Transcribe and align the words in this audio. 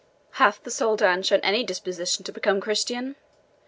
"Hath 0.39 0.63
the 0.63 0.71
Soldan 0.71 1.21
shown 1.21 1.41
any 1.41 1.63
disposition 1.63 2.23
to 2.23 2.31
become 2.31 2.59
Christian?" 2.59 3.15